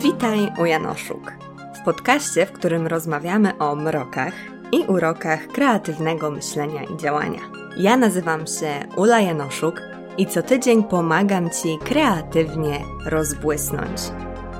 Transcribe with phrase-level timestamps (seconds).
[0.00, 1.32] Witaj u Janoszuk.
[1.80, 4.32] W podcaście, w którym rozmawiamy o mrokach
[4.72, 7.40] i urokach kreatywnego myślenia i działania.
[7.76, 9.82] Ja nazywam się Ula Janoszuk
[10.18, 14.00] i co tydzień pomagam Ci kreatywnie rozbłysnąć.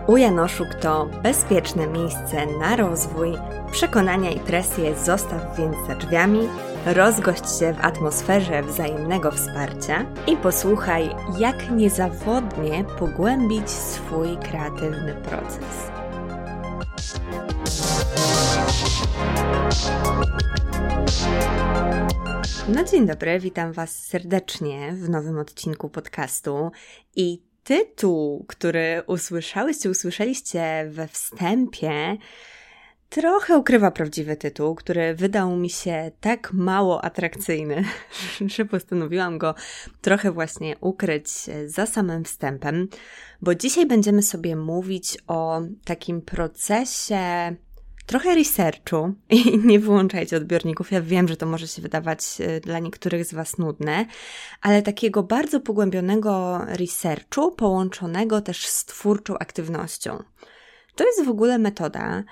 [0.06, 3.32] U Janoszuk to bezpieczne miejsce na rozwój,
[3.72, 6.48] przekonania i presję zostaw więc za drzwiami,
[6.86, 15.90] rozgość się w atmosferze wzajemnego wsparcia i posłuchaj, jak niezawodnie pogłębić swój kreatywny proces.
[22.68, 26.70] No dzień dobry, witam Was serdecznie w nowym odcinku podcastu
[27.16, 32.16] i tytuł, który usłyszałyście, usłyszeliście we wstępie,
[33.08, 37.84] trochę ukrywa prawdziwy tytuł, który wydał mi się tak mało atrakcyjny,
[38.56, 39.54] że postanowiłam go
[40.00, 41.28] trochę właśnie ukryć
[41.66, 42.88] za samym wstępem,
[43.42, 47.56] bo dzisiaj będziemy sobie mówić o takim procesie
[48.06, 50.92] trochę researchu i nie wyłączajcie odbiorników.
[50.92, 54.06] Ja wiem, że to może się wydawać e, dla niektórych z Was nudne,
[54.62, 60.22] ale takiego bardzo pogłębionego researchu połączonego też z twórczą aktywnością.
[60.94, 62.24] To jest w ogóle metoda,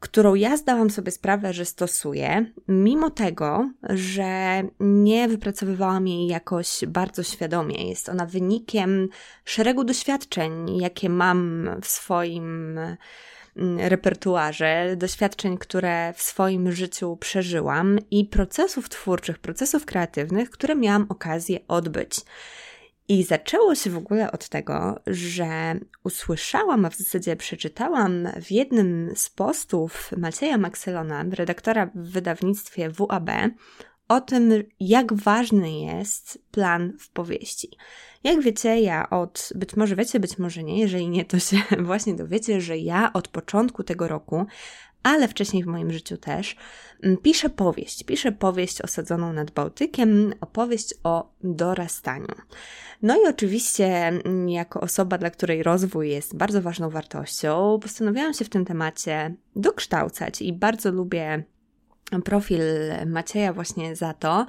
[0.00, 7.22] którą ja zdałam sobie sprawę, że stosuję, mimo tego, że nie wypracowywałam jej jakoś bardzo
[7.22, 7.88] świadomie.
[7.88, 9.08] Jest ona wynikiem
[9.44, 12.78] szeregu doświadczeń, jakie mam w swoim
[13.78, 21.58] repertuarze, doświadczeń, które w swoim życiu przeżyłam i procesów twórczych, procesów kreatywnych, które miałam okazję
[21.68, 22.20] odbyć.
[23.08, 29.12] I zaczęło się w ogóle od tego, że usłyszałam, a w zasadzie przeczytałam w jednym
[29.14, 33.30] z postów Macieja Makselona, redaktora w wydawnictwie WAB,
[34.10, 37.70] o tym, jak ważny jest plan w powieści.
[38.24, 41.56] Jak wiecie, ja od, być może wiecie, być może nie, jeżeli nie, to się
[41.90, 44.46] właśnie dowiecie, że ja od początku tego roku
[45.02, 46.56] ale wcześniej w moim życiu też,
[47.02, 48.04] mm, piszę powieść.
[48.04, 52.34] Piszę powieść osadzoną nad Bałtykiem, opowieść o dorastaniu.
[53.02, 58.44] No i oczywiście, mm, jako osoba, dla której rozwój jest bardzo ważną wartością, postanowiłam się
[58.44, 61.44] w tym temacie dokształcać i bardzo lubię
[62.24, 62.60] profil
[63.06, 64.46] Macieja właśnie za to,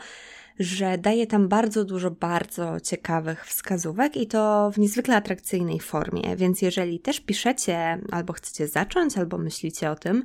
[0.59, 6.35] że daje tam bardzo dużo bardzo ciekawych wskazówek i to w niezwykle atrakcyjnej formie.
[6.35, 10.23] Więc jeżeli też piszecie, albo chcecie zacząć, albo myślicie o tym,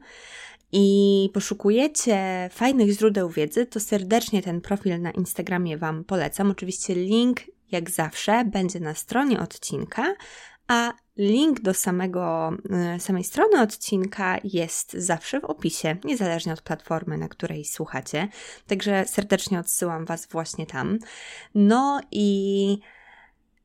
[0.72, 6.50] i poszukujecie fajnych źródeł wiedzy, to serdecznie ten profil na Instagramie Wam polecam.
[6.50, 7.41] Oczywiście link,
[7.72, 10.14] jak zawsze, będzie na stronie odcinka,
[10.69, 17.19] a link do samego, e, samej strony odcinka jest zawsze w opisie, niezależnie od platformy,
[17.19, 18.28] na której słuchacie.
[18.66, 20.99] Także serdecznie odsyłam Was właśnie tam.
[21.54, 22.78] No i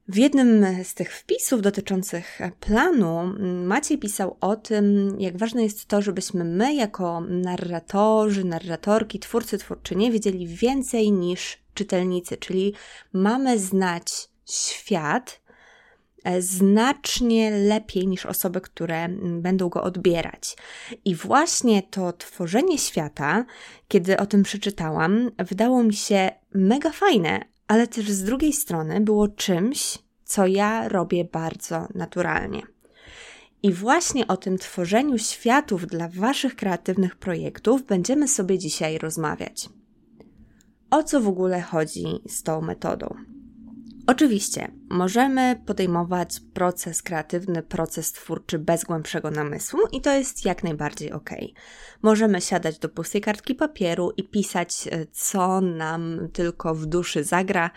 [0.08, 3.34] w jednym z tych wpisów dotyczących planu
[3.66, 10.12] Maciej pisał o tym, jak ważne jest to, żebyśmy my, jako narratorzy, narratorki, twórcy, twórczynie,
[10.12, 12.74] wiedzieli więcej niż czytelnicy, czyli
[13.14, 15.41] mamy znać świat
[16.40, 19.10] znacznie lepiej niż osoby, które
[19.42, 20.58] będą go odbierać.
[21.06, 23.46] I właśnie to tworzenie świata,
[23.88, 29.28] kiedy o tym przeczytałam, wydało mi się mega fajne, ale też z drugiej strony było
[29.28, 32.62] czymś, co ja robię bardzo naturalnie.
[33.64, 39.70] I właśnie o tym tworzeniu światów dla Waszych kreatywnych projektów będziemy sobie dzisiaj rozmawiać.
[40.92, 43.31] O co w ogóle chodzi z tą metodą?
[44.12, 51.12] Oczywiście, możemy podejmować proces kreatywny, proces twórczy bez głębszego namysłu i to jest jak najbardziej
[51.12, 51.30] ok.
[52.02, 57.72] Możemy siadać do pustej kartki papieru i pisać, e, co nam tylko w duszy zagra,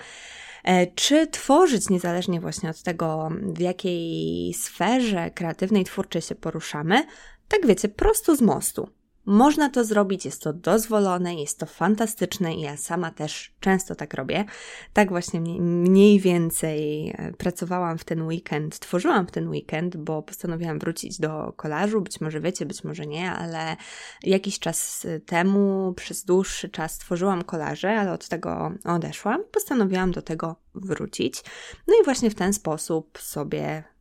[0.64, 7.04] e, czy tworzyć niezależnie właśnie od tego, w jakiej sferze kreatywnej, twórczej się poruszamy,
[7.48, 8.88] tak wiecie, prosto z mostu.
[9.26, 14.14] Można to zrobić, jest to dozwolone, jest to fantastyczne i ja sama też często tak
[14.14, 14.44] robię.
[14.92, 20.78] Tak właśnie mniej więcej e, pracowałam w ten weekend, tworzyłam w ten weekend, bo postanowiłam
[20.78, 22.00] wrócić do kolażu.
[22.00, 23.76] Być może wiecie, być może nie, ale
[24.22, 29.44] jakiś czas temu, przez dłuższy czas tworzyłam kolaże, ale od tego odeszłam.
[29.52, 31.42] Postanowiłam do tego wrócić.
[31.86, 33.93] No i właśnie w ten sposób sobie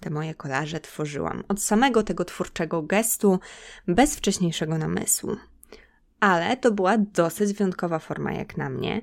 [0.00, 1.44] te moje kolarze tworzyłam.
[1.48, 3.38] Od samego tego twórczego gestu,
[3.88, 5.36] bez wcześniejszego namysłu.
[6.20, 9.02] Ale to była dosyć wyjątkowa forma, jak na mnie,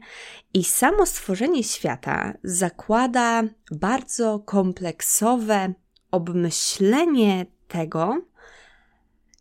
[0.53, 5.73] i samo stworzenie świata zakłada bardzo kompleksowe
[6.11, 8.21] obmyślenie tego,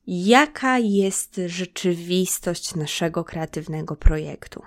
[0.06, 4.62] jaka jest rzeczywistość naszego kreatywnego projektu.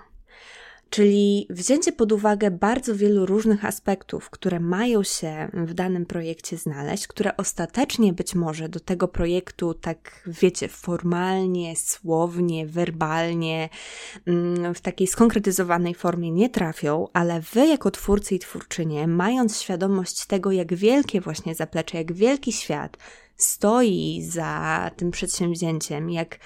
[0.90, 7.06] Czyli wzięcie pod uwagę bardzo wielu różnych aspektów, które mają się w danym projekcie znaleźć,
[7.06, 13.68] które ostatecznie być może do tego projektu, tak wiecie, formalnie, słownie, werbalnie,
[14.26, 20.26] mm, w takiej skonkretyzowanej formie nie trafią, ale wy, jako twórcy i twórczynie, mając świadomość
[20.26, 22.96] tego, jak wielkie właśnie zaplecze, jak wielki świat
[23.36, 26.38] stoi za tym przedsięwzięciem, jak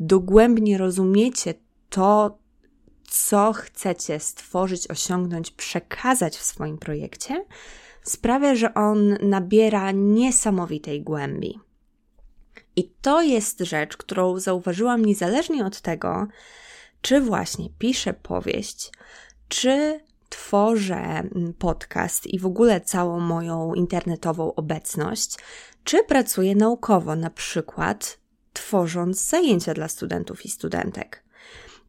[0.00, 1.54] dogłębnie rozumiecie
[1.88, 2.38] to,
[3.12, 7.44] co chcecie stworzyć, osiągnąć, przekazać w swoim projekcie,
[8.02, 11.58] sprawia, że on nabiera niesamowitej głębi.
[12.76, 16.26] I to jest rzecz, którą zauważyłam niezależnie od tego,
[17.02, 18.92] czy właśnie piszę powieść,
[19.48, 21.22] czy tworzę
[21.58, 25.36] podcast i w ogóle całą moją internetową obecność,
[25.84, 28.18] czy pracuję naukowo, na przykład
[28.52, 31.21] tworząc zajęcia dla studentów i studentek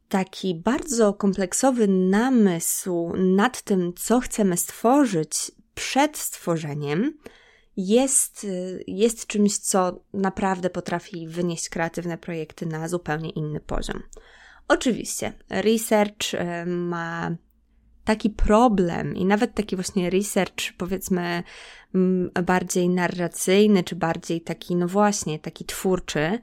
[0.10, 7.18] taki bardzo kompleksowy namysł nad tym, co chcemy stworzyć przed stworzeniem,
[7.78, 8.48] jest,
[8.88, 14.04] jest czymś, co naprawdę potrafi wynieść kreatywne projekty na zupełnie inny poziom.
[14.68, 17.36] Oczywiście, research e, ma
[18.06, 21.44] taki problem i nawet taki właśnie research, powiedzmy,
[22.46, 26.40] bardziej narracyjny, czy bardziej taki, no właśnie, taki twórczy,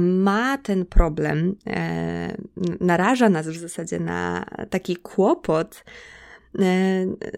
[0.00, 2.36] ma ten problem, e,
[2.80, 5.84] naraża nas w zasadzie na taki kłopot
[6.58, 6.62] e,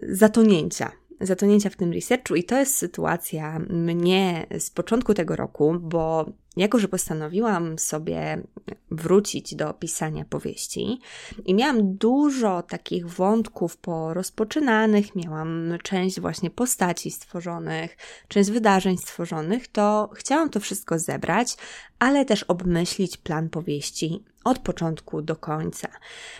[0.09, 0.91] zatonięcia
[1.21, 6.25] zatonięcia w tym researchu i to jest sytuacja mnie z początku tego roku, bo
[6.57, 8.43] jako, że postanowiłam sobie
[8.91, 10.99] wrócić do pisania powieści
[11.45, 17.97] i miałam dużo takich wątków porozpoczynanych, miałam część właśnie postaci stworzonych,
[18.27, 21.55] część wydarzeń stworzonych, to chciałam to wszystko zebrać,
[21.99, 25.87] ale też obmyślić plan powieści od początku do końca.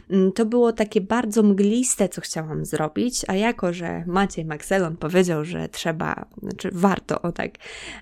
[0.10, 5.46] Mm, to było takie bardzo mgliste, co chciałam zrobić, a jako, że Maciej Maxelon powiedział,
[5.46, 7.52] że trzeba, znaczy warto o tak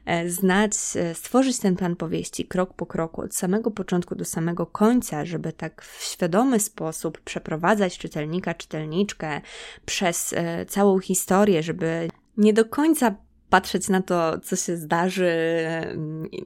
[0.05, 4.65] e, znać, e, stworzyć ten plan powieści krok po kroku, od samego początku do samego
[4.65, 9.41] końca, żeby tak w świadomy sposób przeprowadzać czytelnika, czytelniczkę
[9.85, 13.15] przez e, całą historię, żeby nie do końca
[13.49, 15.33] patrzeć na to, co się zdarzy.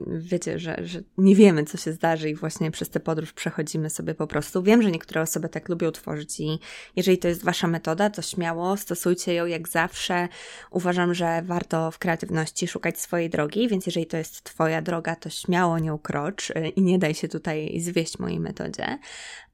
[0.07, 4.15] Wiecie, że, że nie wiemy, co się zdarzy, i właśnie przez tę podróż przechodzimy sobie
[4.15, 4.63] po prostu.
[4.63, 6.59] Wiem, że niektóre osoby tak lubią tworzyć, i
[6.95, 10.27] jeżeli to jest Wasza metoda, to śmiało stosujcie ją jak zawsze.
[10.71, 15.29] Uważam, że warto w kreatywności szukać swojej drogi, więc jeżeli to jest Twoja droga, to
[15.29, 18.99] śmiało nią krocz y, i nie daj się tutaj zwieść mojej metodzie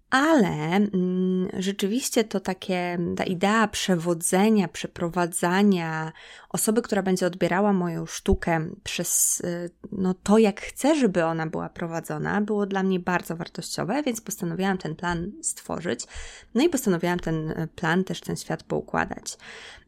[0.10, 6.12] ale mm, rzeczywiście to takie, ta idea przewodzenia, przeprowadzania
[6.50, 11.70] osoby, która będzie odbierała moją sztukę przez y, no, to, jak chcę, żeby ona była
[11.70, 16.06] prowadzona, było dla mnie bardzo wartościowe, więc postanowiłam ten plan stworzyć.
[16.56, 19.38] No i postanowiłam ten y, plan, też ten świat poukładać.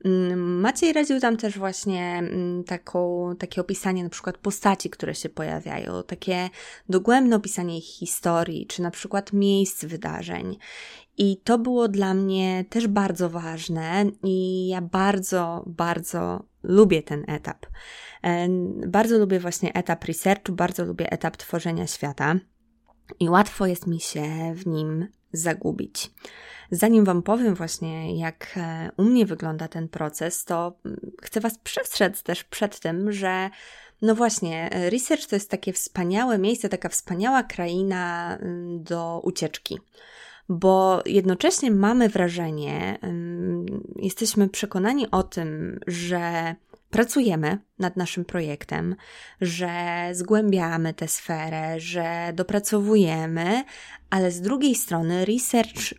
[0.05, 5.29] Mm, Maciej radził tam też właśnie mm, taką, takie opisanie na przykład postaci, które się
[5.29, 6.49] pojawiają, takie
[6.89, 10.10] dogłębne opisanie ich historii, czy na przykład miejsc wydarzeń.
[11.17, 17.65] I to było dla mnie też bardzo ważne i ja bardzo, bardzo lubię ten etap.
[18.87, 22.35] Bardzo lubię właśnie etap researchu, bardzo lubię etap tworzenia świata
[23.19, 26.11] i łatwo jest mi się w nim zagubić.
[26.71, 31.57] Zanim Wam powiem właśnie, jak e, u mnie wygląda ten proces, to mm, chcę Was
[31.57, 33.49] przestrzec też przed tym, że
[34.01, 39.79] no właśnie, research to jest takie wspaniałe miejsce, taka wspaniała kraina mm, do ucieczki.
[40.49, 42.99] Bo jednocześnie mamy wrażenie,
[43.95, 46.55] jesteśmy przekonani o tym, że
[46.89, 48.95] pracujemy nad naszym projektem,
[49.41, 49.69] że
[50.11, 53.63] zgłębiamy tę sferę, że dopracowujemy,
[54.09, 55.93] ale z drugiej strony research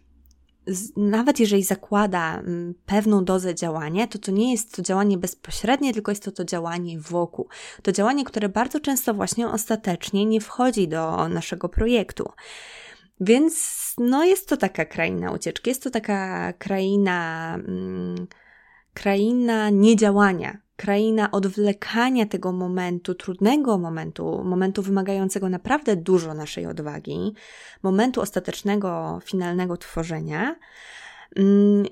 [0.96, 2.42] nawet jeżeli zakłada
[2.86, 7.00] pewną dozę działania, to to nie jest to działanie bezpośrednie, tylko jest to to działanie
[7.00, 7.48] wokół.
[7.82, 12.32] To działanie, które bardzo często właśnie ostatecznie nie wchodzi do naszego projektu.
[13.20, 18.26] Więc no jest to taka kraina ucieczki, jest to taka kraina, mm,
[18.94, 27.34] kraina niedziałania, kraina odwlekania tego momentu, trudnego momentu, momentu wymagającego naprawdę dużo naszej odwagi,
[27.82, 30.56] momentu ostatecznego, finalnego tworzenia.
[31.36, 31.86] Mm,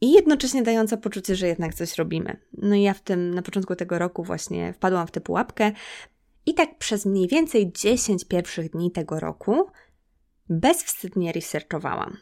[0.00, 2.36] I jednocześnie dająca poczucie, że jednak coś robimy.
[2.52, 5.72] No i ja w tym, na początku tego roku właśnie wpadłam w tę pułapkę
[6.46, 9.66] i tak przez mniej więcej 10 pierwszych dni tego roku
[10.48, 12.16] bezwstydnie researchowałam.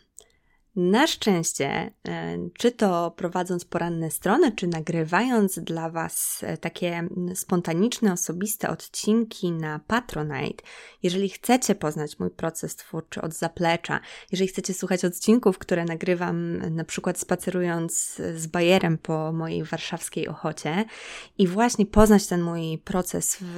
[0.76, 8.12] Na szczęście, e, czy to prowadząc poranne strony, czy nagrywając dla Was e, takie spontaniczne,
[8.12, 10.64] osobiste odcinki na Patronite,
[11.02, 14.00] jeżeli chcecie poznać mój proces twórczy od zaplecza,
[14.33, 20.85] jeżeli chcecie słuchać odcinków, które nagrywam na przykład spacerując z bajerem po mojej warszawskiej ochocie
[21.38, 23.57] i właśnie poznać ten mój proces w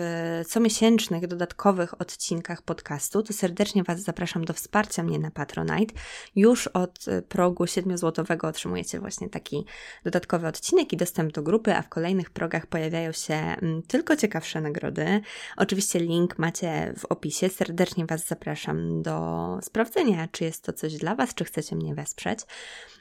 [0.49, 5.95] comiesięcznych, dodatkowych odcinkach podcastu, to serdecznie Was zapraszam do wsparcia mnie na Patronite.
[6.35, 9.65] Już od progu 7-złotowego otrzymujecie właśnie taki
[10.05, 14.61] dodatkowy odcinek i dostęp do grupy, a w kolejnych progach pojawiają się mm, tylko ciekawsze
[14.61, 15.21] nagrody.
[15.57, 17.49] Oczywiście link macie w opisie.
[17.49, 22.39] Serdecznie Was zapraszam do sprawdzenia, czy jest to coś dla Was, czy chcecie mnie wesprzeć.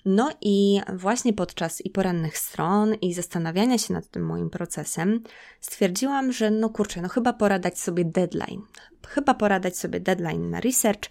[0.06, 5.24] No i właśnie podczas i porannych stron, i zastanawiania się nad tym moim procesem,
[5.62, 8.62] stwierdziłam, że no kurczę, no chyba pora dać sobie deadline.
[9.08, 11.10] Chyba pora dać sobie deadline na research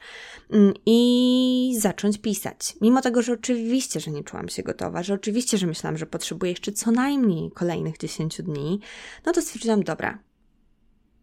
[0.50, 2.76] mm, i zacząć pisać.
[2.80, 6.52] Mimo tego, że oczywiście, że nie czułam się gotowa, że oczywiście, że myślałam, że potrzebuję
[6.52, 8.80] jeszcze co najmniej kolejnych 10 dni,
[9.26, 10.18] no to stwierdziłam, dobra,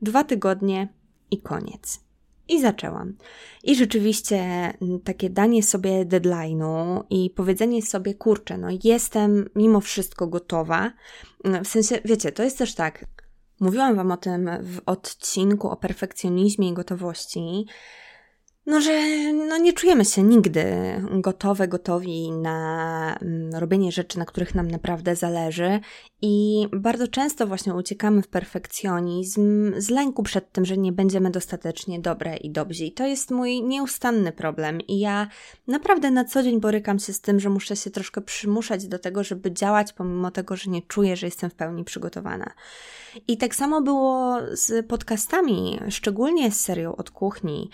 [0.01, 0.87] dwa tygodnie
[1.31, 1.99] i koniec.
[2.47, 3.13] I zaczęłam.
[3.63, 4.37] I rzeczywiście
[4.81, 10.91] mm, takie danie sobie deadline'u i powiedzenie sobie, kurczę, no jestem mimo wszystko gotowa.
[11.43, 13.05] Mm, w sensie, wiecie, to jest też tak.
[13.61, 17.65] Mówiłam Wam o tym w odcinku o perfekcjonizmie i gotowości,
[18.65, 19.01] no, że
[19.33, 20.65] no, nie czujemy się nigdy
[21.11, 25.79] gotowe, gotowi na mm, robienie rzeczy, na których nam naprawdę zależy,
[26.21, 31.99] i bardzo często właśnie uciekamy w perfekcjonizm z lęku przed tym, że nie będziemy dostatecznie
[31.99, 32.85] dobre i dobrzy.
[32.85, 34.81] I to jest mój nieustanny problem.
[34.81, 35.27] I ja
[35.67, 39.23] naprawdę na co dzień borykam się z tym, że muszę się troszkę przymuszać do tego,
[39.23, 42.51] żeby działać, pomimo tego, że nie czuję, że jestem w pełni przygotowana.
[43.27, 47.69] I tak samo było z podcastami, szczególnie z serią od kuchni.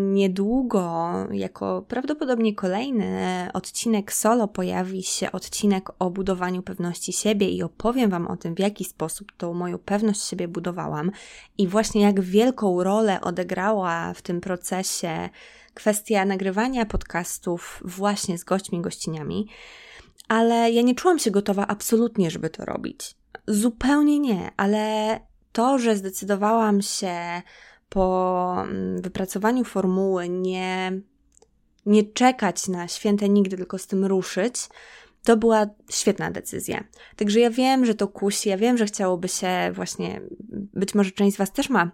[0.00, 8.10] Niedługo, jako prawdopodobnie kolejny odcinek solo, pojawi się odcinek o budowaniu pewności siebie i opowiem
[8.10, 11.10] Wam o tym, w jaki sposób tą moją pewność siebie budowałam
[11.58, 15.28] i właśnie jak wielką rolę odegrała w tym procesie
[15.74, 19.48] kwestia nagrywania podcastów właśnie z gośćmi, gościniami.
[20.28, 23.14] Ale ja nie czułam się gotowa absolutnie, żeby to robić.
[23.46, 25.20] Zupełnie nie, ale
[25.52, 27.42] to, że zdecydowałam się
[27.90, 31.00] po mm, wypracowaniu formuły nie,
[31.86, 34.54] nie czekać na święte nigdy, tylko z tym ruszyć,
[35.24, 36.84] to była świetna decyzja.
[37.16, 40.20] Także ja wiem, że to kusi, ja wiem, że chciałoby się właśnie,
[40.74, 41.90] być może część z Was też ma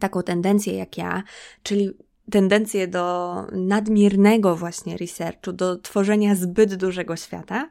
[0.00, 1.22] taką tendencję jak ja,
[1.62, 1.90] czyli
[2.30, 7.70] tendencję do nadmiernego właśnie researchu, do tworzenia zbyt dużego świata,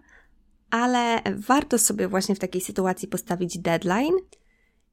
[0.69, 4.13] ale warto sobie właśnie w takiej sytuacji postawić deadline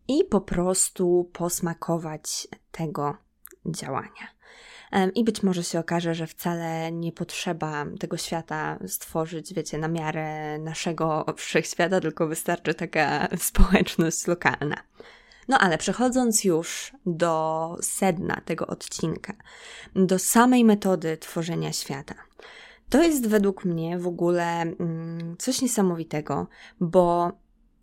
[0.09, 3.17] i po prostu posmakować tego
[3.67, 4.39] działania.
[5.15, 10.59] I być może się okaże, że wcale nie potrzeba tego świata stworzyć, wiecie, na miarę
[10.59, 14.77] naszego wszechświata, tylko wystarczy taka społeczność lokalna.
[15.49, 19.33] No ale przechodząc już do sedna tego odcinka,
[19.95, 22.15] do samej metody tworzenia świata.
[22.89, 26.47] To jest według mnie w ogóle mm, coś niesamowitego,
[26.81, 27.33] bo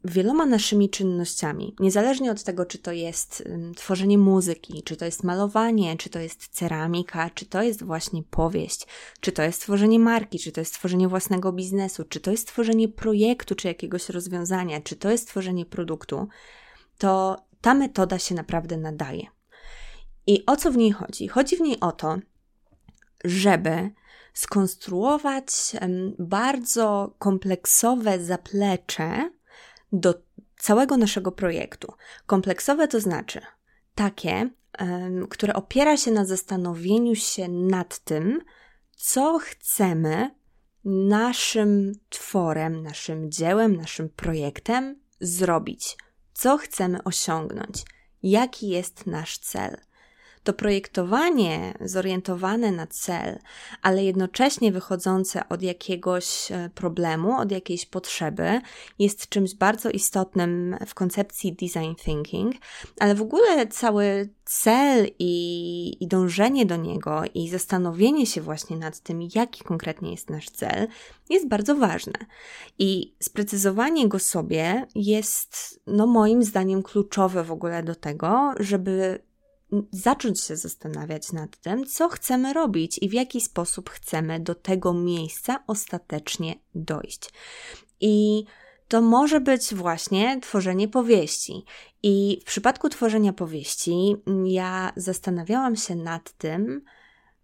[0.06, 3.44] wieloma naszymi czynnościami, niezależnie od tego, czy to jest
[3.76, 8.88] tworzenie muzyki, czy to jest malowanie, czy to jest ceramika, czy to jest właśnie powieść,
[9.20, 12.88] czy to jest tworzenie marki, czy to jest tworzenie własnego biznesu, czy to jest tworzenie
[12.90, 16.28] projektu, czy jakiegoś rozwiązania, czy to jest tworzenie produktu,
[16.98, 19.28] to ta metoda się naprawdę nadaje.
[20.28, 21.28] I o co w niej chodzi?
[21.28, 22.18] Chodzi w niej o to,
[23.24, 23.92] żeby
[24.34, 25.52] skonstruować
[26.20, 29.30] bardzo kompleksowe zaplecze,
[29.92, 30.14] do
[30.58, 31.94] całego naszego projektu.
[32.26, 33.42] Kompleksowe to znaczy
[33.96, 34.50] takie,
[35.30, 38.42] które opiera się na zastanowieniu się nad tym,
[38.92, 40.32] co chcemy
[40.86, 45.98] naszym tworem, naszym dziełem, naszym projektem zrobić,
[46.34, 47.84] co chcemy osiągnąć,
[48.24, 49.78] jaki jest nasz cel
[50.46, 53.40] to projektowanie zorientowane na cel,
[53.82, 58.62] ale jednocześnie wychodzące od jakiegoś e, problemu, od jakiejś potrzeby,
[59.00, 62.56] jest czymś bardzo istotnym w koncepcji design thinking,
[63.00, 69.00] ale w ogóle cały cel i, i dążenie do niego i zastanowienie się właśnie nad
[69.00, 70.88] tym, jaki konkretnie jest nasz cel,
[71.30, 72.14] jest bardzo ważne.
[72.80, 79.20] I sprecyzowanie go sobie jest, no moim zdaniem, kluczowe w ogóle do tego, żeby
[79.92, 84.94] zacząć się zastanawiać nad tym, co chcemy robić i w jaki sposób chcemy do tego
[84.94, 87.30] miejsca ostatecznie dojść.
[88.02, 88.46] I
[88.88, 91.66] to może być właśnie tworzenie powieści.
[92.04, 96.82] I w przypadku tworzenia powieści ja zastanawiałam się nad tym,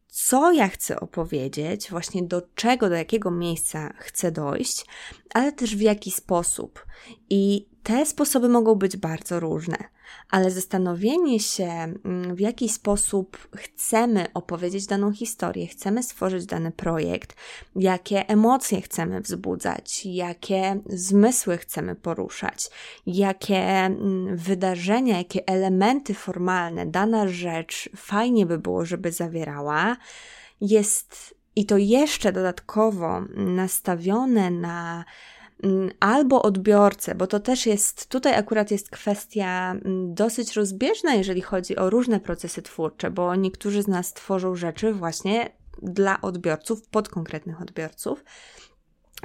[0.07, 4.85] co ja chcę opowiedzieć, właśnie do czego, do jakiego miejsca chcę dojść,
[5.33, 6.85] ale też w jaki sposób.
[7.29, 9.77] I te sposoby mogą być bardzo różne,
[10.29, 17.35] ale zastanowienie się, mm, w jaki sposób chcemy opowiedzieć daną historię, chcemy stworzyć dany projekt,
[17.75, 22.69] jakie emocje chcemy wzbudzać, jakie zmysły chcemy poruszać,
[23.05, 29.97] jakie mm, wydarzenia, jakie elementy formalne dana rzecz fajnie by było, żeby zawierała,
[30.61, 35.05] jest i to jeszcze dodatkowo nastawione na
[35.99, 41.75] albo odbiorcę, bo to też jest, tutaj akurat jest kwestia mm, dosyć rozbieżna, jeżeli chodzi
[41.75, 45.49] o różne procesy twórcze, bo niektórzy z nas tworzą rzeczy właśnie
[45.81, 48.23] dla odbiorców, pod konkretnych odbiorców,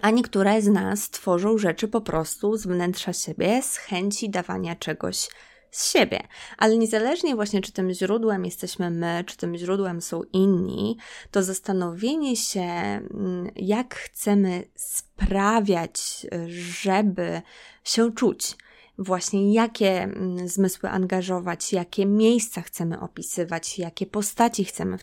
[0.03, 5.29] a niektóre z nas tworzą rzeczy po prostu z wnętrza siebie, z chęci dawania czegoś
[5.71, 6.21] z siebie.
[6.59, 10.97] Ale niezależnie właśnie, czy tym źródłem jesteśmy my, czy tym źródłem są inni,
[11.31, 17.43] to zastanowienie się, mm, jak chcemy sprawiać, żeby
[17.85, 18.57] się czuć,
[18.99, 24.99] właśnie jakie mm, zmysły angażować, jakie miejsca chcemy opisywać, jakie postaci chcemy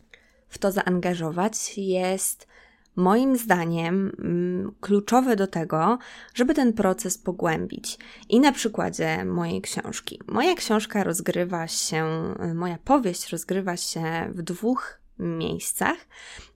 [0.50, 2.48] w to zaangażować, jest
[2.96, 5.98] moim zdaniem mm, kluczowe do tego,
[6.34, 7.98] żeby ten proces pogłębić.
[8.30, 10.20] I na przykładzie mojej książki.
[10.28, 15.98] Moja książka rozgrywa się, moja powieść rozgrywa się w dwóch miejscach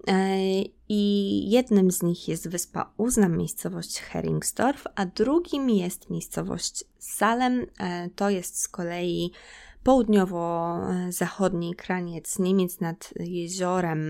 [0.07, 0.37] e,
[0.89, 7.65] i jednym z nich jest wyspa Uznam, miejscowość Heringsdorf, a drugim jest miejscowość Salem.
[7.79, 9.31] E, to jest z kolei
[9.83, 14.01] południowo-zachodni kraniec Niemiec nad jeziorem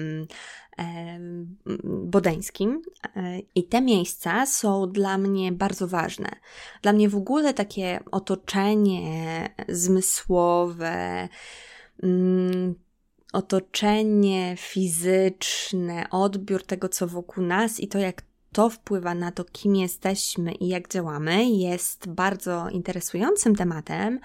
[1.84, 2.82] bodeńskim.
[3.16, 6.30] E, I te miejsca są dla mnie bardzo ważne.
[6.82, 11.30] Dla mnie w ogóle takie otoczenie zmysłowe,
[12.04, 12.76] mm,
[13.34, 19.76] otoczenie fizyczne, odbiór tego, co wokół nas i to, jak to wpływa na to, kim
[19.76, 24.20] jesteśmy i jak działamy, jest bardzo interesującym tematem,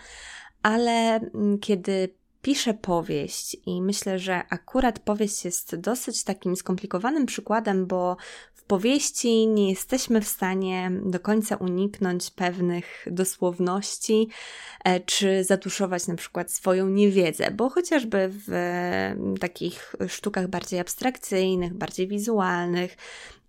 [0.62, 7.86] ale mm, kiedy piszę powieść i myślę, że akurat powieść jest dosyć takim skomplikowanym przykładem,
[7.86, 8.16] bo
[8.54, 14.28] w powieści nie jesteśmy w stanie do końca uniknąć pewnych dosłowności
[14.84, 18.48] e, czy zatuszować na przykład swoją niewiedzę, bo chociażby w
[19.40, 22.96] takich sztukach bardziej abstrakcyjnych, bardziej wizualnych,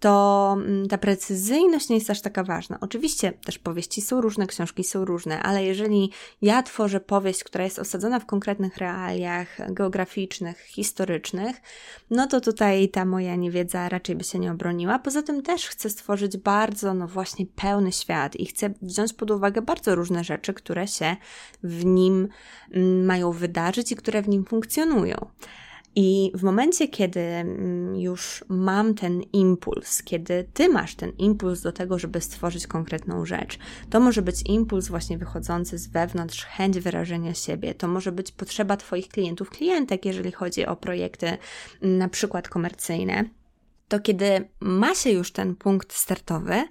[0.03, 2.77] to mm, ta precyzyjność nie jest aż taka ważna.
[2.81, 6.11] Oczywiście też powieści są różne, książki są różne, ale jeżeli
[6.41, 11.61] ja tworzę powieść, która jest osadzona w konkretnych realiach geograficznych, historycznych,
[12.09, 14.99] no to tutaj ta moja niewiedza raczej by się nie obroniła.
[14.99, 19.61] Poza tym też chcę stworzyć bardzo, no właśnie, pełny świat i chcę wziąć pod uwagę
[19.61, 21.15] bardzo różne rzeczy, które się
[21.63, 22.27] w nim
[22.71, 25.27] mm, mają wydarzyć i które w nim funkcjonują.
[25.95, 31.71] I w momencie, kiedy mm, już mam ten impuls, kiedy ty masz ten impuls do
[31.71, 37.33] tego, żeby stworzyć konkretną rzecz, to może być impuls właśnie wychodzący z wewnątrz, chęć wyrażenia
[37.33, 42.49] siebie, to może być potrzeba Twoich klientów, klientek, jeżeli chodzi o projekty mm, na przykład
[42.49, 43.23] komercyjne.
[43.87, 46.63] To kiedy ma się już ten punkt startowy,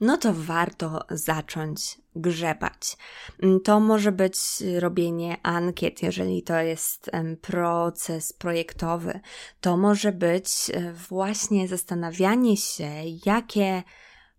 [0.00, 2.96] no to warto zacząć grzebać.
[3.42, 4.36] Mm, to może być
[4.78, 9.20] robienie ankiet, jeżeli to jest proces projektowy.
[9.60, 12.90] To może być e, właśnie zastanawianie się,
[13.26, 13.82] jakie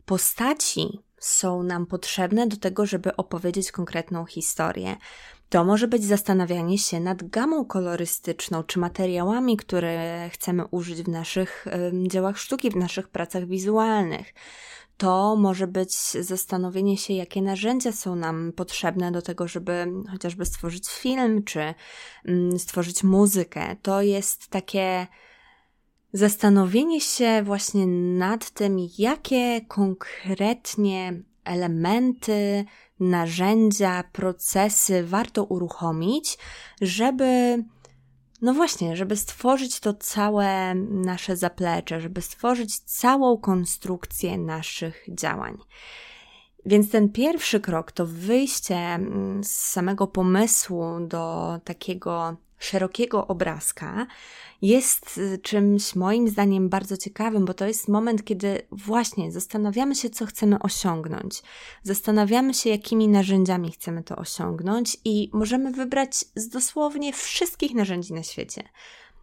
[0.06, 4.96] postaci są nam potrzebne do tego, żeby opowiedzieć konkretną historię.
[5.52, 11.66] To może być zastanawianie się nad gamą kolorystyczną czy materiałami, które chcemy użyć w naszych
[12.08, 14.34] dziełach sztuki, w naszych pracach wizualnych
[15.02, 20.90] to może być zastanowienie się, jakie narzędzia są nam potrzebne do tego, żeby chociażby stworzyć
[20.90, 21.74] film czy
[22.26, 23.76] mm, stworzyć muzykę.
[23.82, 25.08] To jest takie
[26.14, 27.88] zastanowienie się właśnie
[28.18, 32.66] nad tym, jakie konkretnie elementy,
[33.00, 36.38] narzędzia, procesy warto uruchomić,
[36.82, 37.64] żeby
[38.42, 45.58] no właśnie, żeby stworzyć to całe nasze zaplecze, żeby stworzyć całą konstrukcję naszych działań.
[46.66, 54.08] Więc ten pierwszy krok to wyjście mm, z samego pomysłu do takiego szerokiego obrazka
[54.62, 60.10] jest y, czymś moim zdaniem bardzo ciekawym, bo to jest moment, kiedy właśnie zastanawiamy się,
[60.10, 61.42] co chcemy osiągnąć.
[61.84, 68.24] Zastanawiamy się, jakimi narzędziami chcemy to osiągnąć i możemy wybrać z dosłownie wszystkich narzędzi na
[68.24, 68.64] świecie.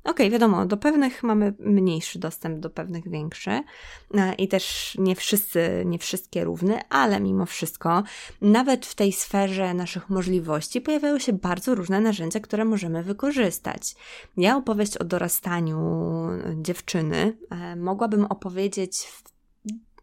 [0.08, 5.16] Okej, okay, wiadomo, do pewnych mamy mniejszy dostęp, do pewnych większy e, i też nie
[5.16, 8.02] wszyscy, nie wszystkie równy, ale mimo wszystko,
[8.40, 13.94] nawet w tej sferze naszych możliwości pojawiają się bardzo różne narzędzia, które możemy wykorzystać.
[14.36, 15.78] Ja opowieść o dorastaniu
[16.56, 19.22] dziewczyny e, mogłabym opowiedzieć w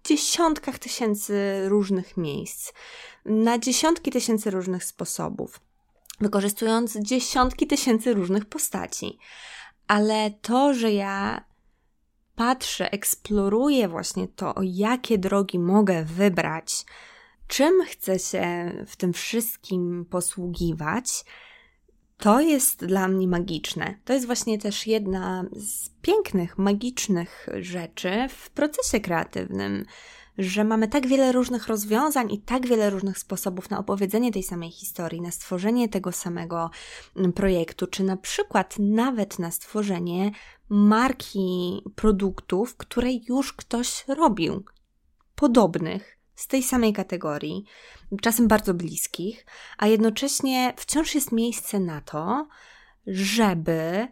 [0.08, 2.74] dziesiątkach tysięcy różnych miejsc,
[3.26, 5.60] na dziesiątki tysięcy różnych sposobów,
[6.22, 9.18] wykorzystując dziesiątki tysięcy różnych postaci
[9.88, 11.43] ale to, że ja
[12.36, 16.86] patrzę, eksploruję właśnie to, jakie drogi mogę wybrać,
[17.48, 21.26] czym chcę się w tym wszystkim posługiwać,
[22.17, 24.00] to jest dla mnie magiczne.
[24.06, 29.86] To jest właśnie też jedna z pięknych, magicznych rzeczy w procesie kreatywnym
[30.38, 34.71] że mamy tak wiele różnych rozwiązań i tak wiele różnych sposobów na opowiedzenie tej samej
[34.71, 36.69] historii, na stworzenie tego samego
[37.15, 40.32] mm, projektu, czy na przykład nawet na stworzenie
[40.69, 44.63] marki produktów, które już ktoś robił,
[45.36, 47.65] podobnych, z tej samej kategorii,
[48.21, 49.45] czasem bardzo bliskich,
[49.78, 52.48] a jednocześnie wciąż jest miejsce na to,
[53.08, 54.08] żeby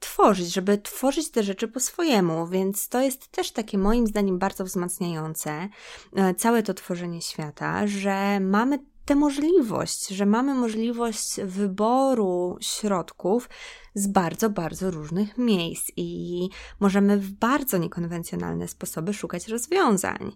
[0.00, 4.64] tworzyć, żeby tworzyć te rzeczy po swojemu, więc to jest też takie moim zdaniem bardzo
[4.64, 5.68] wzmacniające
[6.16, 13.48] e, całe to tworzenie świata, że mamy tę możliwość, że mamy możliwość wyboru środków
[13.94, 16.48] z bardzo, bardzo różnych miejsc i
[16.80, 20.32] możemy w bardzo niekonwencjonalne sposoby szukać rozwiązań.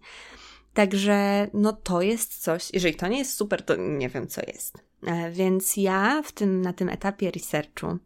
[0.75, 4.79] Także no to jest coś, jeżeli to nie jest super, to nie wiem co jest.
[5.07, 7.99] E, więc ja w tym, na tym etapie researchu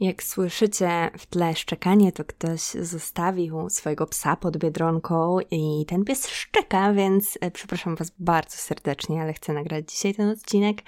[0.00, 6.28] jak słyszycie w tle szczekanie, to ktoś zostawił swojego psa pod biedronką i ten pies
[6.28, 10.82] szczeka, więc e, przepraszam Was bardzo serdecznie, ale chcę nagrać dzisiaj ten odcinek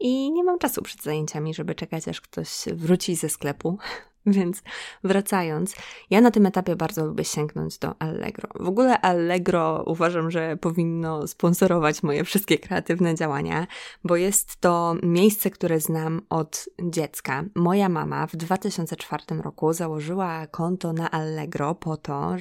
[0.00, 3.78] i nie mam czasu przed zajęciami, żeby czekać aż ktoś wróci ze sklepu.
[4.26, 4.62] Więc
[5.04, 5.74] wracając,
[6.10, 8.48] ja na tym etapie bardzo lubię sięgnąć do Allegro.
[8.60, 13.66] W ogóle Allegro uważam, że powinno sponsorować moje wszystkie kreatywne działania,
[14.04, 17.44] bo jest to miejsce, które znam od dziecka.
[17.54, 22.36] Moja mama w 2004 roku założyła konto na Allegro po to,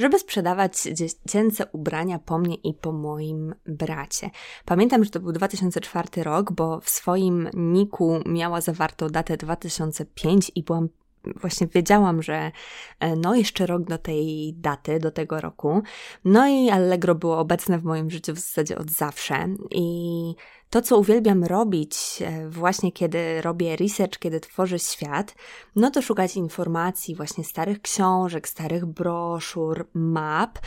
[0.00, 4.30] żeby sprzedawać dziecięce ubrania po mnie i po moim bracie.
[4.64, 10.62] Pamiętam, że to był 2004 rok, bo w swoim niku miała zawartą datę 2005 i
[10.62, 10.88] byłam
[11.24, 12.52] właśnie wiedziałam, że
[13.00, 15.82] e, no jeszcze rok do tej daty, do tego roku.
[16.24, 20.34] No i Allegro było obecne w moim życiu w zasadzie od zawsze i
[20.70, 25.34] to, co uwielbiam robić e, właśnie kiedy robię research, kiedy tworzę świat,
[25.76, 30.58] no to szukać informacji, właśnie starych książek, starych broszur, map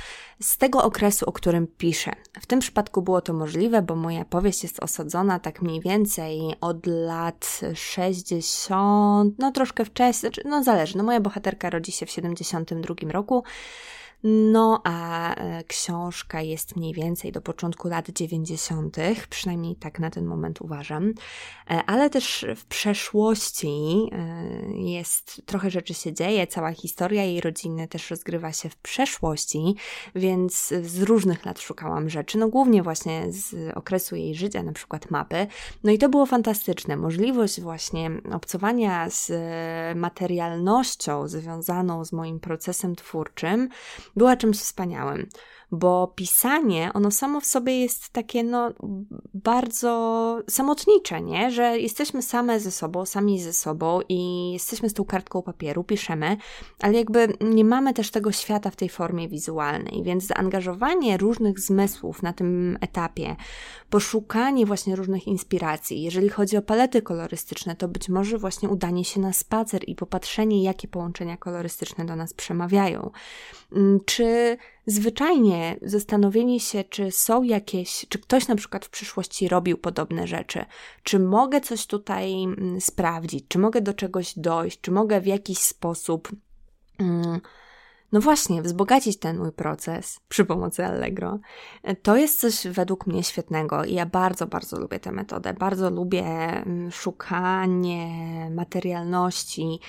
[0.41, 2.11] z tego okresu, o którym piszę.
[2.41, 6.85] W tym przypadku było to możliwe, bo moja powieść jest osadzona tak mniej więcej od
[6.85, 12.95] lat 60, no troszkę wcześniej, znaczy, no zależy, no moja bohaterka rodzi się w 72
[13.11, 13.43] roku,
[14.23, 18.97] no a e, książka jest mniej więcej do początku lat 90.,
[19.29, 21.13] przynajmniej tak na ten moment uważam,
[21.69, 27.87] e, ale też w przeszłości e, jest trochę rzeczy się dzieje, cała historia jej rodziny
[27.87, 29.75] też rozgrywa się w przeszłości,
[30.15, 35.11] więc z różnych lat szukałam rzeczy, no głównie właśnie z okresu jej życia, na przykład
[35.11, 35.47] mapy.
[35.83, 36.97] No i to było fantastyczne.
[36.97, 39.31] Możliwość właśnie obcowania z
[39.95, 43.69] materialnością związaną z moim procesem twórczym
[44.15, 45.29] była czymś wspaniałym
[45.73, 48.73] bo pisanie, ono samo w sobie jest takie, no,
[49.33, 51.51] bardzo samotnicze, nie?
[51.51, 56.37] Że jesteśmy same ze sobą, sami ze sobą i jesteśmy z tą kartką papieru, piszemy,
[56.81, 62.23] ale jakby nie mamy też tego świata w tej formie wizualnej, więc zaangażowanie różnych zmysłów
[62.23, 63.35] na tym etapie,
[63.89, 69.19] poszukanie właśnie różnych inspiracji, jeżeli chodzi o palety kolorystyczne, to być może właśnie udanie się
[69.19, 73.11] na spacer i popatrzenie, jakie połączenia kolorystyczne do nas przemawiają.
[74.05, 80.27] Czy zwyczajnie zastanowienie się, czy są jakieś, czy ktoś na przykład w przyszłości robił podobne
[80.27, 80.65] rzeczy,
[81.03, 85.57] czy mogę coś tutaj mm, sprawdzić, czy mogę do czegoś dojść, czy mogę w jakiś
[85.57, 86.29] sposób.
[86.99, 87.41] Mm,
[88.11, 91.39] no właśnie, wzbogacić ten mój proces przy pomocy Allegro.
[92.01, 95.53] To jest coś według mnie świetnego i ja bardzo, bardzo lubię tę metodę.
[95.53, 98.09] Bardzo lubię mm, szukanie
[98.51, 99.79] materialności.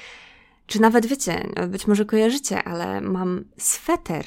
[0.66, 4.24] Czy nawet wiecie, być może kojarzycie, ale mam sweter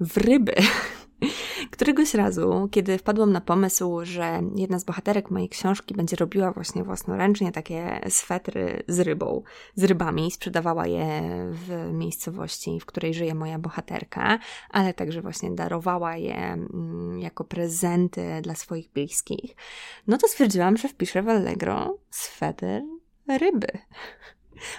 [0.00, 0.54] w ryby.
[1.70, 6.84] Któregoś razu, kiedy wpadłam na pomysł, że jedna z bohaterek mojej książki będzie robiła właśnie
[6.84, 9.42] własnoręcznie takie swetry z rybą,
[9.74, 14.38] z rybami, sprzedawała je w miejscowości, w której żyje moja bohaterka,
[14.70, 19.56] ale także właśnie darowała je mm, jako prezenty dla swoich bliskich,
[20.06, 22.82] no to stwierdziłam, że wpiszę w Allegro sweter
[23.28, 23.68] ryby.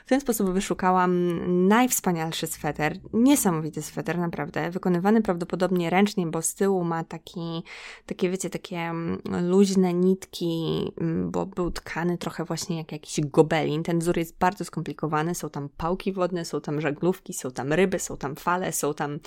[0.06, 6.84] W ten sposób wyszukałam najwspanialszy sweter, niesamowity sweter, naprawdę, wykonywany prawdopodobnie ręcznie, bo z tyłu
[6.84, 7.64] ma taki,
[8.06, 13.84] takie, wiecie, takie mm, luźne nitki, mm, bo był tkany trochę właśnie jak jakiś gobelin.
[13.84, 18.00] Ten wzór jest bardzo skomplikowany, są tam pałki wodne, są tam żaglówki, są tam ryby,
[18.00, 19.20] są tam fale, są tam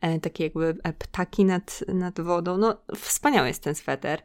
[0.00, 2.58] e, takie jakby e, ptaki nad, nad wodą.
[2.58, 4.22] No, wspaniały jest ten sweter.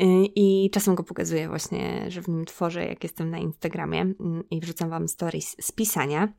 [0.00, 4.44] Y, I czasem go pokazuję właśnie, że w nim tworzę, jak jestem na Instagramie mm,
[4.50, 6.32] i wrzucam Wam stories z pisania.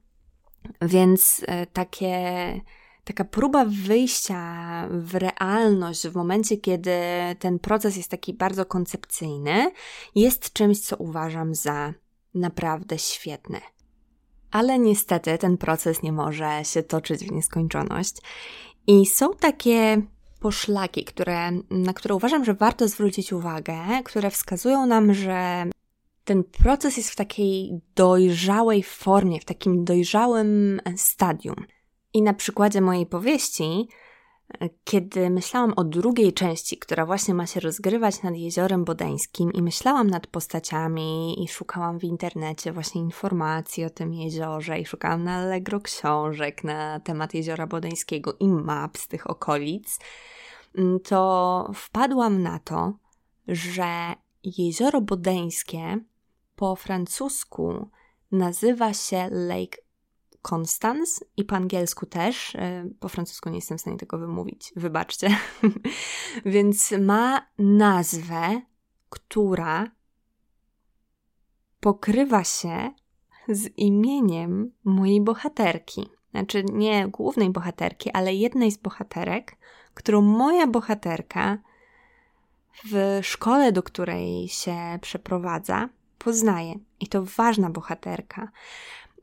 [0.82, 2.22] Więc e, takie,
[3.04, 6.92] taka próba wyjścia w realność w momencie, kiedy
[7.40, 9.72] ten proces jest taki bardzo koncepcyjny,
[10.16, 11.94] jest czymś, co uważam za
[12.34, 13.62] naprawdę świetne.
[14.52, 18.16] Ale niestety ten proces nie może się toczyć w nieskończoność.
[18.88, 20.02] I są takie
[20.44, 25.64] poszlaki, które, na które uważam, że warto zwrócić uwagę, które wskazują nam, że
[26.24, 31.56] ten proces jest w takiej dojrzałej formie, w takim dojrzałym stadium.
[32.14, 33.88] I na przykładzie mojej powieści
[34.84, 40.10] kiedy myślałam o drugiej części, która właśnie ma się rozgrywać nad jeziorem bodeńskim, i myślałam
[40.10, 45.80] nad postaciami, i szukałam w internecie właśnie informacji o tym jeziorze, i szukałam na Allegro
[45.80, 50.00] książek na temat jeziora bodeńskiego i map z tych okolic,
[50.78, 52.94] mm, to wpadłam na to,
[53.48, 54.14] że
[54.44, 56.00] jezioro bodeńskie
[56.56, 57.90] po francusku
[58.32, 59.83] nazywa się Lake
[60.52, 62.56] Constance i po angielsku też.
[62.56, 65.38] E, po francusku nie jestem w stanie tego wymówić, wybaczcie.
[66.46, 68.62] Więc ma nazwę,
[69.10, 69.92] która
[71.80, 72.92] pokrywa się
[73.50, 76.10] z imieniem mojej bohaterki.
[76.32, 79.56] Znaczy nie głównej bohaterki, ale jednej z bohaterek,
[79.94, 81.58] którą moja bohaterka
[82.92, 86.76] w szkole, do której się przeprowadza, poznaje.
[87.00, 88.52] I to ważna bohaterka.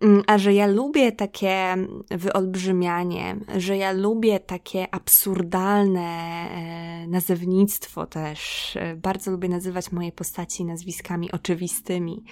[0.01, 1.77] Mm, a że ja lubię takie
[2.11, 8.73] wyolbrzymianie, że ja lubię takie absurdalne e, nazewnictwo też.
[8.77, 12.25] E, bardzo lubię nazywać moje postaci nazwiskami oczywistymi,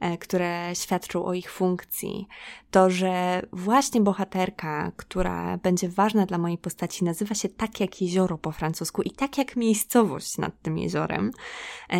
[0.00, 2.26] e, które świadczą o ich funkcji.
[2.70, 8.38] To, że właśnie bohaterka, która będzie ważna dla mojej postaci, nazywa się tak jak jezioro
[8.38, 11.30] po francusku i tak jak miejscowość nad tym jeziorem,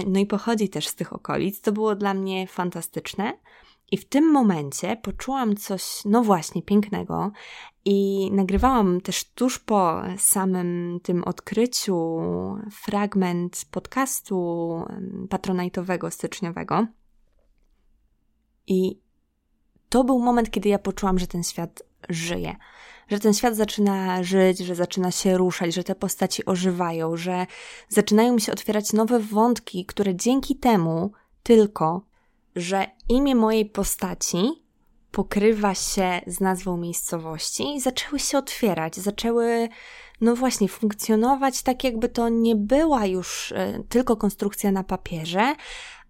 [0.07, 3.33] no i pochodzi też z tych okolic, to było dla mnie fantastyczne.
[3.91, 7.31] I w tym momencie poczułam coś, no właśnie, pięknego.
[7.85, 12.21] I nagrywałam też tuż po samym tym odkryciu
[12.73, 14.85] fragment podcastu
[15.29, 16.87] patronajtowego styczniowego.
[18.67, 19.01] I
[19.89, 22.57] to był moment, kiedy ja poczułam, że ten świat żyje.
[23.09, 27.47] Że ten świat zaczyna żyć, że zaczyna się ruszać, że te postaci ożywają, że
[27.89, 32.10] zaczynają mi się otwierać nowe wątki, które dzięki temu tylko
[32.57, 34.65] że imię mojej postaci
[35.11, 39.69] pokrywa się z nazwą miejscowości i zaczęły się otwierać, zaczęły,
[40.21, 45.55] no właśnie, funkcjonować tak, jakby to nie była już e, tylko konstrukcja na papierze,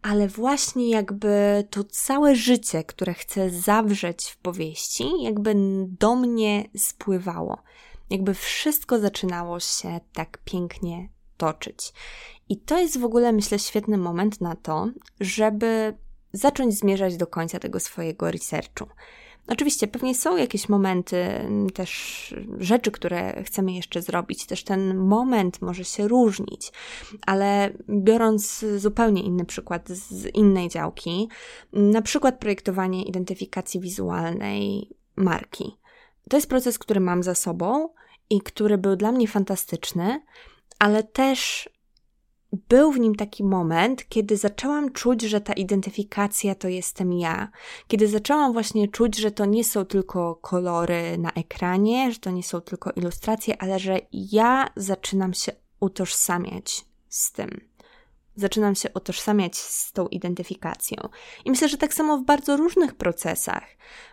[0.02, 5.54] ale właśnie jakby to całe życie, które chcę zawrzeć w powieści, jakby
[5.88, 7.62] do mnie spływało.
[8.10, 11.92] Jakby wszystko zaczynało się tak pięknie toczyć.
[12.48, 14.88] I to jest w ogóle, myślę, świetny moment na to,
[15.20, 15.94] żeby
[16.32, 18.86] zacząć zmierzać do końca tego swojego researchu.
[19.48, 25.62] Oczywiście, pewnie są jakieś momenty, mm, też rzeczy, które chcemy jeszcze zrobić, też ten moment
[25.62, 26.72] może się różnić,
[27.26, 31.28] ale biorąc zupełnie inny przykład z innej działki,
[31.72, 35.76] na przykład projektowanie identyfikacji wizualnej marki.
[36.28, 37.88] To jest proces, który mam za sobą
[38.30, 40.22] i który był dla mnie fantastyczny,
[40.78, 41.68] ale też
[42.52, 47.48] był w nim taki moment, kiedy zaczęłam czuć, że ta identyfikacja to jestem ja.
[47.88, 52.42] Kiedy zaczęłam właśnie czuć, że to nie są tylko kolory na ekranie, że to nie
[52.42, 57.70] są tylko ilustracje, ale że ja zaczynam się utożsamiać z tym.
[58.36, 61.08] Zaczynam się utożsamiać z tą identyfikacją.
[61.44, 63.64] I myślę, że tak samo w bardzo różnych procesach,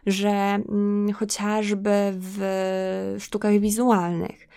[0.06, 4.48] że mm, chociażby w sztukach wizualnych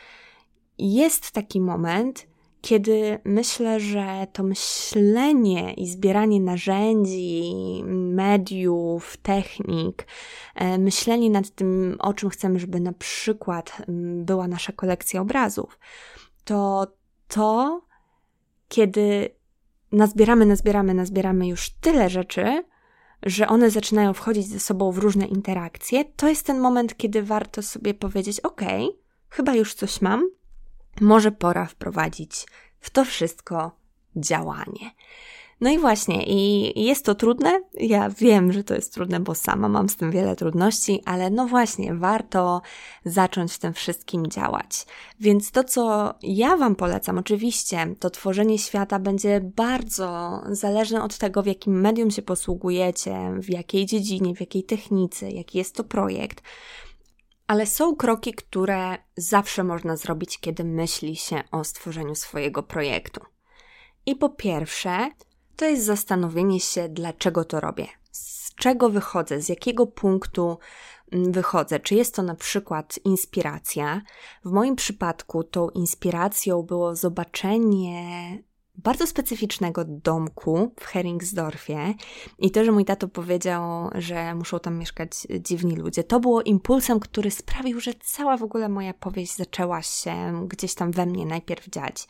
[0.79, 2.30] jest taki moment,
[2.61, 7.53] kiedy myślę, że to myślenie i zbieranie narzędzi,
[8.15, 10.07] mediów, technik,
[10.55, 13.83] e, myślenie nad tym, o czym chcemy, żeby na przykład
[14.25, 15.79] była nasza kolekcja obrazów,
[16.45, 16.87] to
[17.29, 17.81] to,
[18.69, 19.35] kiedy
[19.93, 22.65] nazbieramy, nazbieramy, nazbieramy już tyle rzeczy,
[23.23, 27.63] że one zaczynają wchodzić ze sobą w różne interakcje, to jest ten moment, kiedy warto
[27.63, 28.61] sobie powiedzieć: OK,
[29.29, 30.31] chyba już coś mam,
[31.01, 32.47] może pora wprowadzić
[32.81, 33.77] w to wszystko
[34.17, 34.91] działanie.
[35.61, 37.63] No i właśnie, i jest to trudne.
[37.75, 41.47] Ja wiem, że to jest trudne, bo sama mam z tym wiele trudności, ale no
[41.47, 42.63] właśnie, warto
[43.05, 44.87] zacząć w tym wszystkim działać.
[45.21, 51.43] Więc to, co ja Wam polecam, oczywiście, to tworzenie świata będzie bardzo zależne od tego,
[51.43, 56.43] w jakim medium się posługujecie, w jakiej dziedzinie, w jakiej technice, jaki jest to projekt.
[57.51, 63.21] Ale są kroki, które zawsze można zrobić, kiedy myśli się o stworzeniu swojego projektu.
[64.07, 65.11] I po pierwsze,
[65.57, 70.59] to jest zastanowienie się, dlaczego to robię, z czego wychodzę, z jakiego punktu
[71.13, 71.81] mm, wychodzę.
[71.81, 74.03] Czy jest to na przykład inspiracja?
[74.45, 78.43] W moim przypadku tą inspiracją było zobaczenie
[78.83, 81.95] bardzo specyficznego domku w Heringsdorfie
[82.39, 87.01] i to, że mój tato powiedział, że muszą tam mieszkać dziwni ludzie, to było impulsem,
[87.01, 91.69] który sprawił, że cała w ogóle moja powieść zaczęła się gdzieś tam we mnie najpierw
[91.69, 92.09] dziać.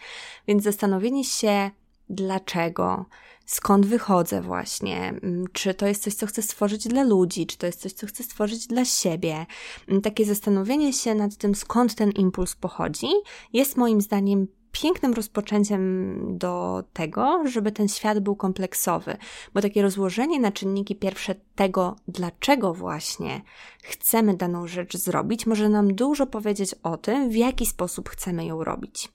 [0.48, 1.70] Więc zastanowienie się,
[2.08, 3.06] dlaczego,
[3.46, 7.66] skąd wychodzę właśnie, mm, czy to jest coś, co chcę stworzyć dla ludzi, czy to
[7.66, 9.46] jest coś, co chcę stworzyć dla siebie.
[9.88, 13.08] Mm, takie zastanowienie się nad tym, skąd ten impuls pochodzi,
[13.52, 19.16] jest moim zdaniem pięknym rozpoczęciem do tego, żeby ten świat był kompleksowy,
[19.54, 23.42] bo takie rozłożenie na czynniki pierwsze tego, dlaczego właśnie
[23.82, 28.64] chcemy daną rzecz zrobić, może nam dużo powiedzieć o tym, w jaki sposób chcemy ją
[28.64, 29.08] robić.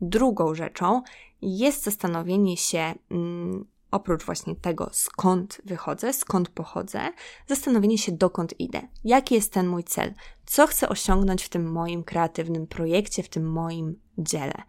[0.00, 1.02] Drugą rzeczą
[1.42, 7.00] jest zastanowienie się, mm, oprócz właśnie tego, skąd wychodzę, skąd pochodzę,
[7.46, 10.14] zastanowienie się, dokąd idę, jaki jest ten mój cel,
[10.46, 14.62] co chcę osiągnąć w tym moim kreatywnym projekcie, w tym moim dziele.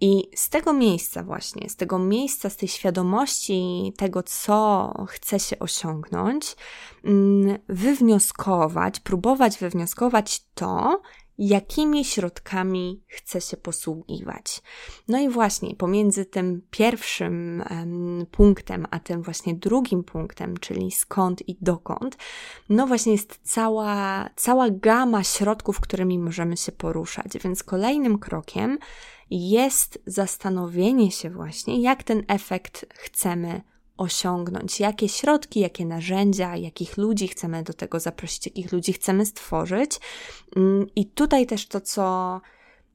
[0.00, 5.58] I z tego miejsca, właśnie, z tego miejsca, z tej świadomości tego, co chce się
[5.58, 6.56] osiągnąć,
[7.04, 11.02] mm, wywnioskować, próbować wywnioskować to,
[11.38, 14.62] jakimi środkami chce się posługiwać.
[15.08, 17.64] No i właśnie pomiędzy tym pierwszym
[18.30, 22.16] punktem, a tym właśnie drugim punktem, czyli skąd i dokąd,
[22.68, 27.32] no właśnie jest cała, cała gama środków, którymi możemy się poruszać.
[27.44, 28.78] Więc kolejnym krokiem
[29.30, 33.62] jest zastanowienie się właśnie, jak ten efekt chcemy
[33.96, 40.00] osiągnąć, jakie środki, jakie narzędzia, jakich ludzi chcemy do tego zaprosić, jakich ludzi chcemy stworzyć.
[40.56, 42.40] Mm, I tutaj też to, co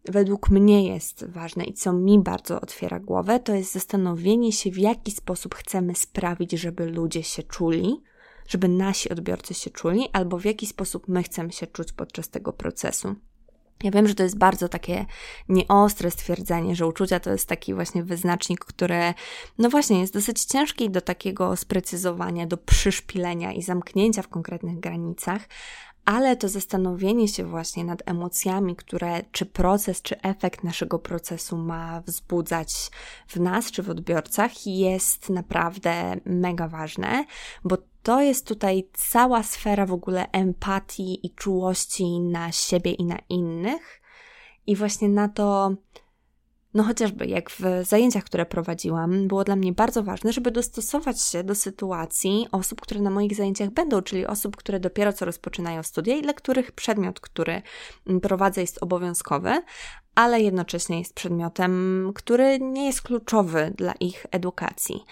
[0.05, 4.77] według mnie jest ważne i co mi bardzo otwiera głowę, to jest zastanowienie się, w
[4.77, 8.01] jaki sposób chcemy sprawić, żeby ludzie się czuli,
[8.47, 12.53] żeby nasi odbiorcy się czuli, albo w jaki sposób my chcemy się czuć podczas tego
[12.53, 13.15] procesu.
[13.83, 15.05] Ja wiem, że to jest bardzo takie
[15.49, 19.13] nieostre stwierdzenie, że uczucia to jest taki właśnie wyznacznik, który,
[19.57, 25.47] no właśnie, jest dosyć ciężki do takiego sprecyzowania, do przyszpilenia i zamknięcia w konkretnych granicach,
[26.05, 32.01] ale to zastanowienie się właśnie nad emocjami, które czy proces, czy efekt naszego procesu ma
[32.01, 32.91] wzbudzać
[33.27, 37.25] w nas, czy w odbiorcach, jest naprawdę mega ważne,
[37.63, 43.17] bo to jest tutaj cała sfera w ogóle empatii i czułości na siebie i na
[43.29, 44.01] innych.
[44.67, 45.75] I właśnie na to,
[46.73, 51.43] no chociażby jak w zajęciach, które prowadziłam, było dla mnie bardzo ważne, żeby dostosować się
[51.43, 56.15] do sytuacji osób, które na moich zajęciach będą, czyli osób, które dopiero co rozpoczynają studia
[56.15, 57.61] i dla których przedmiot, który
[58.21, 59.61] prowadzę, jest obowiązkowy,
[60.15, 65.03] ale jednocześnie jest przedmiotem, który nie jest kluczowy dla ich edukacji.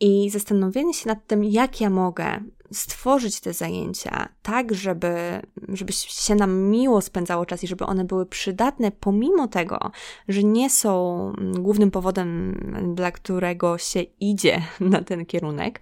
[0.00, 2.40] I zastanowienie się nad tym, jak ja mogę
[2.72, 8.26] stworzyć te zajęcia tak, żeby, żeby się nam miło spędzało czas i żeby one były
[8.26, 9.90] przydatne, pomimo tego,
[10.28, 12.54] że nie są głównym powodem,
[12.94, 15.80] dla którego się idzie na ten kierunek,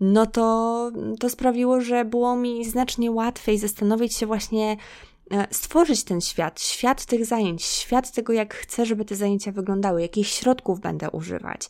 [0.00, 4.76] no to to sprawiło, że było mi znacznie łatwiej zastanowić się właśnie,
[5.50, 10.26] stworzyć ten świat, świat tych zajęć, świat tego, jak chcę, żeby te zajęcia wyglądały, jakich
[10.26, 11.68] środków będę używać.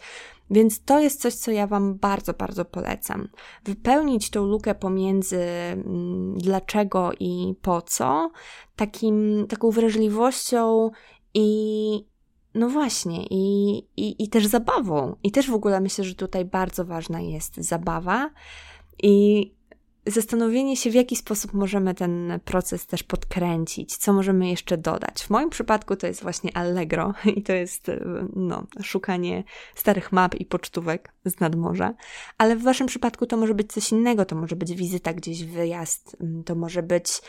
[0.50, 3.28] Więc to jest coś, co ja Wam bardzo, bardzo polecam.
[3.64, 8.30] Wypełnić tą lukę pomiędzy mm, dlaczego i po co,
[8.76, 10.90] takim, taką wrażliwością
[11.34, 12.06] i,
[12.54, 15.16] no właśnie, i, i, i też zabawą.
[15.22, 18.30] I też w ogóle myślę, że tutaj bardzo ważna jest zabawa.
[19.02, 19.57] I
[20.08, 25.22] zastanowienie się, w jaki sposób możemy ten proces też podkręcić, co możemy jeszcze dodać.
[25.22, 27.90] W moim przypadku to jest właśnie Allegro i to jest
[28.36, 29.44] no, szukanie
[29.74, 31.94] starych map i pocztówek z nadmorza,
[32.38, 36.16] ale w Waszym przypadku to może być coś innego, to może być wizyta gdzieś, wyjazd,
[36.44, 37.22] to może być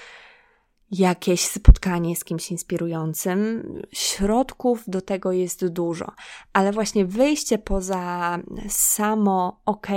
[0.92, 3.63] jakieś spotkanie z kimś inspirującym.
[3.92, 6.12] Środków do tego jest dużo,
[6.54, 8.39] ale właśnie wyjście poza
[8.70, 9.88] samo ok,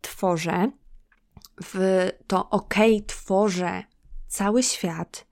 [0.00, 0.70] tworzę,
[1.62, 2.74] w to ok,
[3.06, 3.82] tworzę
[4.28, 5.26] cały świat,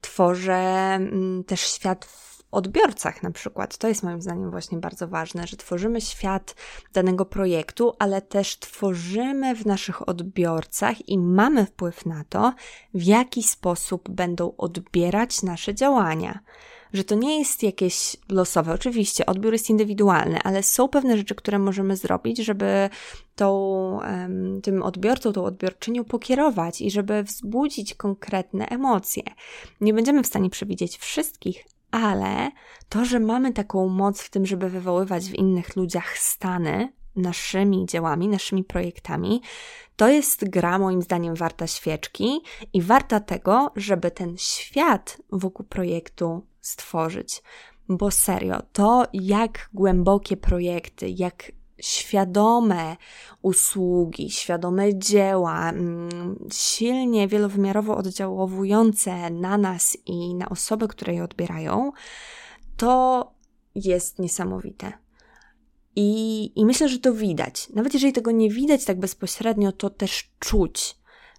[0.00, 3.78] tworzę mm, też świat w odbiorcach na przykład.
[3.78, 6.54] To jest moim zdaniem właśnie bardzo ważne, że tworzymy świat
[6.92, 12.52] danego projektu, ale też tworzymy w naszych odbiorcach i mamy wpływ na to,
[12.94, 16.40] w jaki sposób będą odbierać nasze działania
[16.92, 18.72] że to nie jest jakieś losowe.
[18.72, 22.90] Oczywiście, odbiór jest indywidualny, ale są pewne rzeczy, które możemy zrobić, żeby
[23.36, 24.00] tą,
[24.62, 29.22] tym odbiorcą, tą odbiorczynią pokierować i żeby wzbudzić konkretne emocje.
[29.80, 32.50] Nie będziemy w stanie przewidzieć wszystkich, ale
[32.88, 38.28] to, że mamy taką moc w tym, żeby wywoływać w innych ludziach stany naszymi dziełami,
[38.28, 39.42] naszymi projektami,
[39.96, 42.40] to jest gra moim zdaniem warta świeczki
[42.72, 47.42] i warta tego, żeby ten świat wokół projektu stworzyć.
[47.88, 52.96] Bo serio, to jak głębokie projekty, jak świadome
[53.42, 61.92] usługi, świadome dzieła, mm, silnie wielowymiarowo oddziałowujące na nas i na osoby, które je odbierają,
[62.76, 63.30] to
[63.74, 64.92] jest niesamowite.
[65.96, 67.68] I, I myślę, że to widać.
[67.74, 70.96] Nawet jeżeli tego nie widać tak bezpośrednio, to też czuć